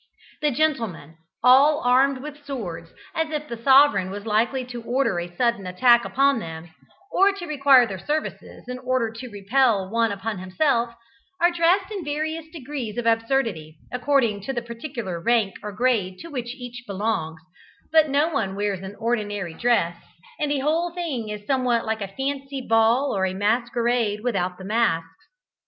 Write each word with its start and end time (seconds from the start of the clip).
The 0.41 0.49
gentlemen, 0.49 1.17
all 1.43 1.81
armed 1.81 2.23
with 2.23 2.43
swords, 2.43 2.91
as 3.13 3.29
if 3.29 3.47
the 3.47 3.55
sovereign 3.61 4.09
was 4.09 4.25
likely 4.25 4.65
to 4.65 4.81
order 4.81 5.19
a 5.19 5.35
sudden 5.35 5.67
attack 5.67 6.05
upon 6.05 6.39
them, 6.39 6.71
or 7.11 7.31
to 7.33 7.45
require 7.45 7.85
their 7.85 7.99
services 8.03 8.67
in 8.67 8.79
order 8.79 9.11
to 9.11 9.29
repel 9.29 9.91
one 9.91 10.11
upon 10.11 10.39
himself, 10.39 10.95
are 11.39 11.51
dressed 11.51 11.91
in 11.91 12.03
various 12.03 12.47
degrees 12.51 12.97
of 12.97 13.05
absurdity, 13.05 13.77
according 13.91 14.41
to 14.41 14.53
the 14.53 14.63
particular 14.63 15.19
rank 15.21 15.53
or 15.61 15.71
grade 15.71 16.17
to 16.21 16.29
which 16.29 16.55
each 16.55 16.83
belongs, 16.87 17.39
but 17.91 18.09
no 18.09 18.29
one 18.29 18.55
wears 18.55 18.81
an 18.81 18.95
ordinary 18.95 19.53
dress, 19.53 19.95
and 20.39 20.49
the 20.49 20.61
whole 20.61 20.91
thing 20.95 21.29
is 21.29 21.45
somewhat 21.45 21.85
like 21.85 22.01
a 22.01 22.07
fancy 22.17 22.65
ball 22.67 23.15
or 23.15 23.23
a 23.27 23.35
masquerade 23.35 24.21
without 24.23 24.57
the 24.57 24.65
masks. 24.65 25.13